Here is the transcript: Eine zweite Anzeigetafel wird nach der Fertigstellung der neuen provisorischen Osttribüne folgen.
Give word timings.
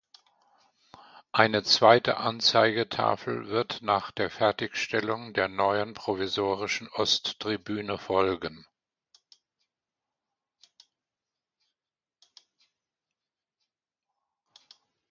Eine 1.31 1.61
zweite 1.61 2.17
Anzeigetafel 2.17 3.49
wird 3.49 3.83
nach 3.83 4.09
der 4.09 4.31
Fertigstellung 4.31 5.31
der 5.35 5.47
neuen 5.47 5.93
provisorischen 5.93 6.87
Osttribüne 6.91 7.99
folgen. 7.99 8.65